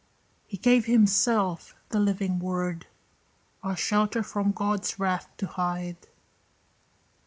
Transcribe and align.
He 0.47 0.57
gave 0.57 0.87
himself, 0.87 1.75
the 1.89 1.99
Living 1.99 2.39
Word, 2.39 2.87
Our 3.61 3.77
shelter 3.77 4.23
from 4.23 4.51
God's 4.51 4.97
wrath 4.97 5.29
to 5.37 5.45
hide. 5.45 6.07